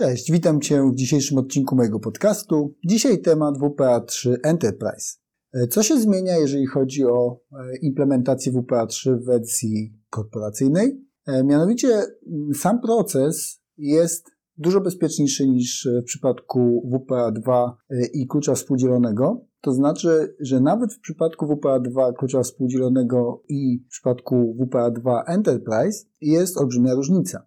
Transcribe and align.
Cześć, 0.00 0.32
witam 0.32 0.60
Cię 0.60 0.90
w 0.92 0.94
dzisiejszym 0.94 1.38
odcinku 1.38 1.76
mojego 1.76 2.00
podcastu. 2.00 2.74
Dzisiaj 2.84 3.20
temat 3.20 3.54
WPA3 3.58 4.36
Enterprise. 4.42 5.18
E, 5.52 5.66
co 5.66 5.82
się 5.82 6.00
zmienia, 6.00 6.36
jeżeli 6.36 6.66
chodzi 6.66 7.04
o 7.04 7.40
e, 7.52 7.76
implementację 7.82 8.52
WPA3 8.52 9.18
w 9.18 9.24
wersji 9.24 9.94
korporacyjnej? 10.10 11.04
E, 11.26 11.44
mianowicie 11.44 11.88
sam 12.54 12.80
proces 12.80 13.62
jest 13.76 14.26
dużo 14.56 14.80
bezpieczniejszy 14.80 15.48
niż 15.48 15.88
w 16.02 16.04
przypadku 16.04 16.90
WPA2 16.92 17.70
i 18.12 18.26
klucza 18.26 18.54
współdzielonego. 18.54 19.44
To 19.60 19.72
znaczy, 19.72 20.36
że 20.40 20.60
nawet 20.60 20.94
w 20.94 21.00
przypadku 21.00 21.46
WPA2 21.46 22.12
klucza 22.18 22.42
współdzielonego 22.42 23.42
i 23.48 23.84
w 23.86 23.90
przypadku 23.90 24.56
WPA2 24.60 25.22
Enterprise 25.26 26.06
jest 26.20 26.58
olbrzymia 26.58 26.94
różnica. 26.94 27.46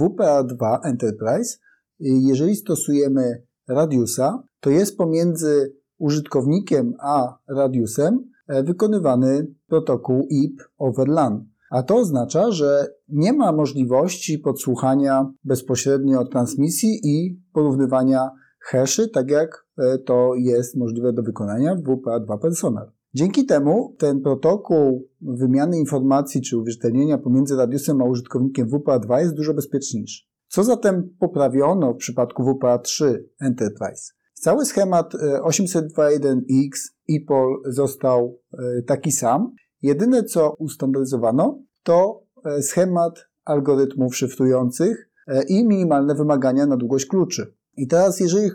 WPA2 0.00 0.78
Enterprise, 0.84 1.58
jeżeli 2.00 2.56
stosujemy 2.56 3.42
radiusa, 3.68 4.42
to 4.60 4.70
jest 4.70 4.96
pomiędzy 4.96 5.74
użytkownikiem 5.98 6.94
a 7.00 7.38
radiusem 7.48 8.30
e, 8.48 8.62
wykonywany 8.62 9.46
protokół 9.66 10.26
IP 10.30 10.62
over 10.78 11.08
LAN. 11.08 11.46
A 11.70 11.82
to 11.82 11.96
oznacza, 11.96 12.50
że 12.50 12.86
nie 13.08 13.32
ma 13.32 13.52
możliwości 13.52 14.38
podsłuchania 14.38 15.32
bezpośrednio 15.44 16.24
transmisji 16.24 17.00
i 17.04 17.40
porównywania 17.52 18.30
haszy, 18.60 19.08
tak 19.08 19.30
jak 19.30 19.66
e, 19.78 19.98
to 19.98 20.34
jest 20.34 20.76
możliwe 20.76 21.12
do 21.12 21.22
wykonania 21.22 21.74
w 21.74 21.82
WPA2 21.82 22.38
Personal. 22.42 22.90
Dzięki 23.14 23.46
temu 23.46 23.94
ten 23.98 24.20
protokół 24.20 25.08
wymiany 25.20 25.78
informacji 25.78 26.42
czy 26.42 26.58
uwierzytelnienia 26.58 27.18
pomiędzy 27.18 27.56
radiusem 27.56 28.02
a 28.02 28.04
użytkownikiem 28.04 28.68
WPA2 28.68 29.18
jest 29.18 29.34
dużo 29.34 29.54
bezpieczniejszy. 29.54 30.33
Co 30.54 30.64
zatem 30.64 31.16
poprawiono 31.18 31.94
w 31.94 31.96
przypadku 31.96 32.42
WPA3 32.42 33.18
Enterprise? 33.40 34.12
Cały 34.34 34.64
schemat 34.64 35.14
802.1x 35.42 36.70
e, 37.08 37.16
EPOL 37.16 37.62
został 37.66 38.38
e, 38.52 38.82
taki 38.82 39.12
sam. 39.12 39.54
Jedyne 39.82 40.24
co 40.24 40.54
ustandaryzowano 40.58 41.58
to 41.82 42.22
e, 42.44 42.62
schemat 42.62 43.24
algorytmów 43.44 44.16
szyfrujących 44.16 45.10
i 45.48 45.66
minimalne 45.66 46.14
wymagania 46.14 46.66
na 46.66 46.76
długość 46.76 47.06
kluczy. 47.06 47.54
I 47.76 47.86
teraz, 47.86 48.20
jeżeli 48.20 48.50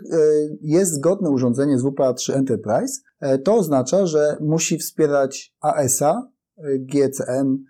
jest 0.60 0.92
zgodne 0.92 1.30
urządzenie 1.30 1.78
z 1.78 1.82
WPA3 1.82 2.32
Enterprise, 2.32 3.00
to 3.44 3.54
oznacza, 3.54 4.06
że 4.06 4.36
musi 4.40 4.78
wspierać 4.78 5.54
ASA, 5.60 6.30
GCM 6.78 7.64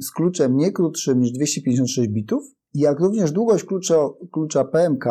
z 0.00 0.10
kluczem 0.10 0.56
nie 0.56 0.72
krótszym 0.72 1.20
niż 1.20 1.32
256 1.32 2.08
bitów, 2.08 2.42
jak 2.74 3.00
również 3.00 3.32
długość 3.32 3.64
klucza, 3.64 4.08
klucza 4.32 4.64
PMK, 4.64 5.04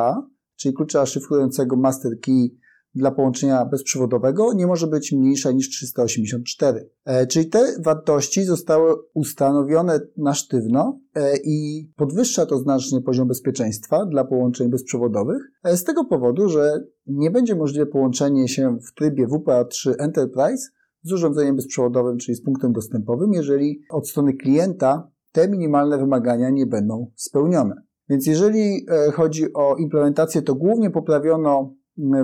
czyli 0.55 0.75
klucza 0.75 1.05
szyfrującego 1.05 1.75
master 1.75 2.19
key 2.19 2.49
dla 2.95 3.11
połączenia 3.11 3.65
bezprzewodowego 3.65 4.53
nie 4.53 4.67
może 4.67 4.87
być 4.87 5.11
mniejsza 5.11 5.51
niż 5.51 5.69
384. 5.69 6.89
E, 7.05 7.27
czyli 7.27 7.49
te 7.49 7.81
wartości 7.85 8.43
zostały 8.43 8.95
ustanowione 9.13 9.99
na 10.17 10.33
sztywno 10.33 10.99
e, 11.15 11.37
i 11.43 11.89
podwyższa 11.95 12.45
to 12.45 12.57
znacznie 12.57 13.01
poziom 13.01 13.27
bezpieczeństwa 13.27 14.05
dla 14.05 14.23
połączeń 14.23 14.69
bezprzewodowych 14.69 15.51
e, 15.63 15.77
z 15.77 15.83
tego 15.83 16.05
powodu, 16.05 16.49
że 16.49 16.83
nie 17.07 17.31
będzie 17.31 17.55
możliwe 17.55 17.85
połączenie 17.85 18.47
się 18.47 18.77
w 18.87 18.93
trybie 18.93 19.27
WPA3 19.27 19.93
Enterprise 19.97 20.69
z 21.03 21.11
urządzeniem 21.11 21.55
bezprzewodowym, 21.55 22.17
czyli 22.17 22.35
z 22.35 22.43
punktem 22.43 22.73
dostępowym, 22.73 23.33
jeżeli 23.33 23.81
od 23.89 24.09
strony 24.09 24.33
klienta 24.33 25.11
te 25.31 25.49
minimalne 25.49 25.97
wymagania 25.97 26.49
nie 26.49 26.65
będą 26.65 27.11
spełnione. 27.15 27.75
Więc 28.09 28.27
jeżeli 28.27 28.85
e, 28.91 29.11
chodzi 29.11 29.53
o 29.53 29.75
implementację, 29.75 30.41
to 30.41 30.55
głównie 30.55 30.89
poprawiono 30.89 31.73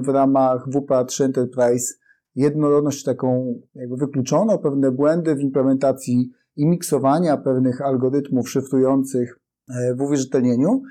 w 0.02 0.08
ramach 0.08 0.68
WPA3 0.68 1.24
Enterprise 1.24 1.94
jednorodność 2.36 3.04
taką 3.04 3.60
jakby 3.76 3.98
wykluczono, 3.98 4.58
pewne 4.58 4.92
błędy 4.92 5.36
w 5.36 5.40
implementacji 5.40 6.32
i 6.56 6.66
miksowania 6.66 7.38
pewnych 7.38 7.82
algorytmów 7.82 8.50
szyfrujących 8.50 9.40
e, 9.70 9.96
w 9.96 10.02
uwierzytelnieniu, 10.02 10.82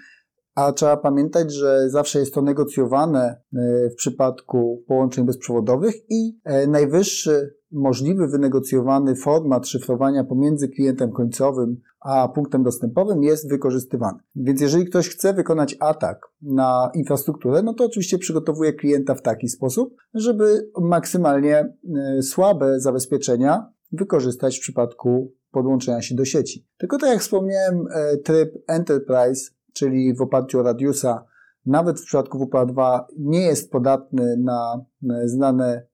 a 0.54 0.72
trzeba 0.72 0.96
pamiętać, 0.96 1.52
że 1.52 1.90
zawsze 1.90 2.18
jest 2.18 2.34
to 2.34 2.42
negocjowane 2.42 3.20
e, 3.20 3.90
w 3.90 3.94
przypadku 3.94 4.84
połączeń 4.86 5.26
bezprzewodowych 5.26 5.94
i 6.10 6.38
najwyższy 6.68 7.54
możliwy 7.72 8.28
wynegocjowany 8.28 9.16
format 9.16 9.68
szyfrowania 9.68 10.24
pomiędzy 10.24 10.68
klientem 10.68 11.12
końcowym 11.12 11.80
a 12.04 12.28
punktem 12.28 12.62
dostępowym 12.62 13.22
jest 13.22 13.48
wykorzystywany. 13.48 14.18
Więc 14.36 14.60
jeżeli 14.60 14.84
ktoś 14.84 15.08
chce 15.08 15.34
wykonać 15.34 15.76
atak 15.80 16.26
na 16.42 16.90
infrastrukturę, 16.94 17.62
no 17.62 17.74
to 17.74 17.84
oczywiście 17.84 18.18
przygotowuje 18.18 18.72
klienta 18.72 19.14
w 19.14 19.22
taki 19.22 19.48
sposób, 19.48 19.96
żeby 20.14 20.70
maksymalnie 20.80 21.56
e, 21.56 22.22
słabe 22.22 22.80
zabezpieczenia 22.80 23.72
wykorzystać 23.92 24.58
w 24.58 24.60
przypadku 24.60 25.32
podłączenia 25.50 26.02
się 26.02 26.14
do 26.14 26.24
sieci. 26.24 26.66
Tylko 26.78 26.98
tak 26.98 27.10
jak 27.10 27.20
wspomniałem, 27.20 27.86
e, 27.94 28.16
tryb 28.16 28.54
Enterprise, 28.66 29.50
czyli 29.74 30.14
w 30.14 30.20
oparciu 30.20 30.60
o 30.60 30.62
Radiusa, 30.62 31.24
nawet 31.66 32.00
w 32.00 32.04
przypadku 32.04 32.38
WPA2 32.38 33.00
nie 33.18 33.42
jest 33.42 33.70
podatny 33.70 34.36
na 34.36 34.84
znane 35.24 35.86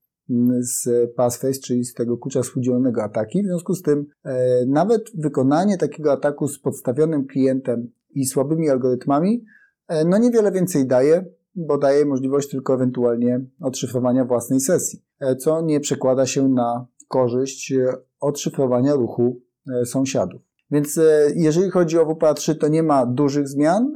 z 0.59 0.89
passphrase, 1.15 1.61
czyli 1.61 1.85
z 1.85 1.95
tego 1.95 2.19
klucza 2.19 2.43
współdzielonego 2.43 3.03
ataki. 3.03 3.43
W 3.43 3.47
związku 3.47 3.75
z 3.75 3.83
tym 3.83 4.07
e, 4.25 4.67
nawet 4.67 5.03
wykonanie 5.15 5.79
takiego 5.79 6.13
ataku 6.13 6.49
z 6.49 6.61
podstawionym 6.61 7.27
klientem 7.27 7.91
i 8.15 8.27
słabymi 8.27 8.71
algorytmami 8.71 9.45
e, 9.89 10.05
no 10.05 10.19
niewiele 10.19 10.53
więcej 10.53 10.87
daje, 10.87 11.25
bo 11.55 11.79
daje 11.79 12.07
możliwość 12.07 12.51
tylko 12.51 12.75
ewentualnie 12.75 13.41
odszyfrowania 13.61 14.25
własnej 14.25 14.61
sesji, 14.61 15.03
e, 15.21 15.37
co 15.37 15.61
nie 15.61 15.81
przekłada 15.81 16.27
się 16.27 16.49
na 16.49 16.87
korzyść 17.09 17.75
odszyfrowania 18.21 18.95
ruchu 18.95 19.41
sąsiadów. 19.85 20.50
Więc 20.71 21.01
jeżeli 21.35 21.71
chodzi 21.71 21.99
o 21.99 22.07
WPA3, 22.07 22.55
to 22.55 22.69
nie 22.69 22.83
ma 22.83 23.07
dużych 23.07 23.49
zmian 23.49 23.93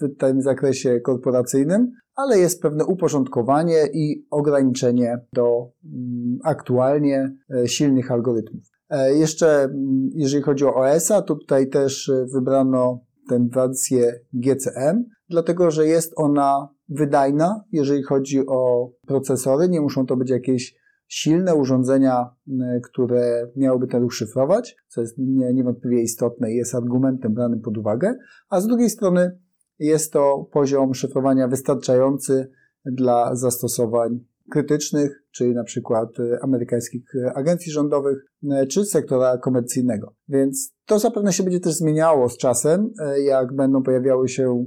w 0.00 0.16
tym 0.18 0.42
zakresie 0.42 1.00
korporacyjnym, 1.00 1.92
ale 2.18 2.38
jest 2.38 2.62
pewne 2.62 2.84
uporządkowanie 2.84 3.86
i 3.92 4.26
ograniczenie 4.30 5.18
do 5.32 5.70
mm, 5.84 6.38
aktualnie 6.44 7.36
e, 7.50 7.68
silnych 7.68 8.10
algorytmów. 8.12 8.62
E, 8.90 9.14
jeszcze 9.14 9.62
mm, 9.62 10.08
jeżeli 10.14 10.42
chodzi 10.42 10.64
o 10.64 10.74
OS-a, 10.74 11.22
to 11.22 11.34
tutaj 11.34 11.68
też 11.68 12.08
e, 12.08 12.26
wybrano 12.34 13.00
tę 13.28 13.48
wersję 13.52 14.20
GCM, 14.32 15.04
dlatego 15.28 15.70
że 15.70 15.86
jest 15.86 16.12
ona 16.16 16.68
wydajna, 16.88 17.64
jeżeli 17.72 18.02
chodzi 18.02 18.46
o 18.46 18.90
procesory. 19.06 19.68
Nie 19.68 19.80
muszą 19.80 20.06
to 20.06 20.16
być 20.16 20.30
jakieś 20.30 20.74
silne 21.08 21.54
urządzenia, 21.54 22.30
które 22.82 23.50
miałyby 23.56 23.86
ten 23.86 24.02
ruch 24.02 24.14
szyfrować, 24.14 24.76
co 24.88 25.00
jest 25.00 25.14
niewątpliwie 25.54 26.02
istotne 26.02 26.52
i 26.52 26.56
jest 26.56 26.74
argumentem 26.74 27.34
branym 27.34 27.60
pod 27.60 27.78
uwagę, 27.78 28.14
a 28.48 28.60
z 28.60 28.66
drugiej 28.66 28.90
strony 28.90 29.38
jest 29.78 30.12
to 30.12 30.48
poziom 30.52 30.94
szyfrowania 30.94 31.48
wystarczający 31.48 32.50
dla 32.84 33.34
zastosowań 33.34 34.20
krytycznych, 34.50 35.22
czyli 35.30 35.54
na 35.54 35.64
przykład 35.64 36.20
e, 36.20 36.38
amerykańskich 36.42 37.02
agencji 37.34 37.72
rządowych, 37.72 38.24
e, 38.50 38.66
czy 38.66 38.84
sektora 38.84 39.38
komercyjnego. 39.38 40.14
Więc 40.28 40.74
to 40.86 40.98
zapewne 40.98 41.32
się 41.32 41.42
będzie 41.42 41.60
też 41.60 41.74
zmieniało 41.74 42.28
z 42.28 42.38
czasem, 42.38 42.90
e, 43.00 43.20
jak 43.20 43.54
będą 43.54 43.82
pojawiały 43.82 44.28
się 44.28 44.66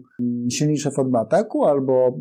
silniejsze 0.52 0.92
formy 0.92 1.20
ataku 1.20 1.66
albo 1.66 2.18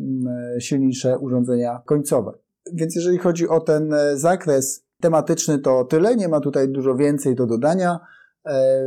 silniejsze 0.59 1.19
urządzenia 1.19 1.81
końcowe. 1.85 2.31
Więc 2.73 2.95
jeżeli 2.95 3.17
chodzi 3.17 3.47
o 3.47 3.59
ten 3.59 3.93
zakres 4.13 4.83
tematyczny, 5.01 5.59
to 5.59 5.85
tyle. 5.85 6.15
Nie 6.15 6.27
ma 6.27 6.39
tutaj 6.39 6.69
dużo 6.69 6.95
więcej 6.95 7.35
do 7.35 7.45
dodania. 7.45 7.99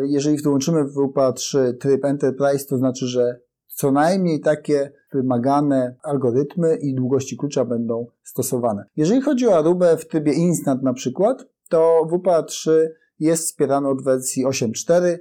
Jeżeli 0.03 0.43
włączymy 0.43 0.85
w 0.85 0.95
WPA3 0.95 1.77
tryb 1.81 2.05
Enterprise, 2.05 2.67
to 2.67 2.79
znaczy, 2.79 3.07
że 3.07 3.41
co 3.67 3.93
najmniej 3.93 4.41
takie 4.41 4.93
wymagane 5.13 5.97
algorytmy 6.03 6.77
i 6.77 6.95
długości 6.95 7.37
klucza 7.37 7.65
będą 7.65 8.07
stosowane. 8.23 8.85
Jeżeli 8.97 9.21
chodzi 9.21 9.49
o 9.49 9.59
Arubę 9.59 9.97
w 9.97 10.09
trybie 10.09 10.33
Instant 10.33 10.83
na 10.83 10.93
przykład, 10.93 11.47
to 11.69 12.09
WPA3 12.13 12.71
jest 13.21 13.45
wspierany 13.45 13.89
od 13.89 14.05
wersji 14.05 14.47
8.4 14.47 14.93
e, 14.93 15.19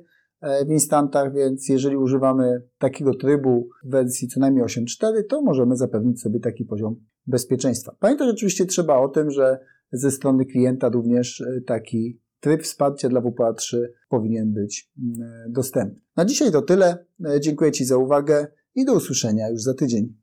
w 0.68 0.72
instantach, 0.72 1.34
więc 1.34 1.70
jeżeli 1.70 1.98
używamy 1.98 2.62
takiego 2.78 3.14
trybu 3.14 3.70
w 3.84 3.92
wersji 3.92 4.28
co 4.28 4.40
najmniej 4.40 4.66
8.4, 4.66 5.06
to 5.30 5.42
możemy 5.42 5.78
zapewnić 5.78 6.22
sobie 6.22 6.40
taki 6.40 6.66
poziom 6.66 6.96
bezpieczeństwa. 7.28 7.96
Pamiętaj 8.00 8.30
oczywiście 8.30 8.66
trzeba 8.66 8.98
o 8.98 9.08
tym, 9.08 9.32
że 9.32 9.60
ze 9.92 10.12
strony 10.12 10.46
klienta 10.46 10.90
również 10.90 11.42
e, 11.42 11.62
taki 11.62 12.20
tryb 12.40 12.64
wsparcia 12.64 13.10
dla 13.10 13.22
WPA3 13.22 13.78
powinien 14.10 14.54
być 14.54 14.92
mm, 14.98 15.52
dostępny. 15.52 16.02
Na 16.16 16.26
dzisiaj 16.26 16.52
to 16.52 16.62
tyle. 16.62 17.06
E, 17.26 17.40
dziękuję 17.40 17.72
Ci 17.72 17.86
za 17.86 17.98
uwagę 17.98 18.48
i 18.76 18.86
do 18.86 18.94
usłyszenia 18.94 19.50
już 19.50 19.62
za 19.62 19.74
tydzień. 19.74 20.23